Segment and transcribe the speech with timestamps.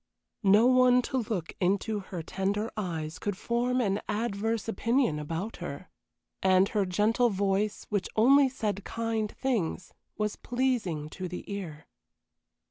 [0.41, 5.91] No one to look into her tender eyes could form an adverse opinion about her;
[6.41, 11.85] and her gentle voice, which only said kind things, was pleasing to the ear.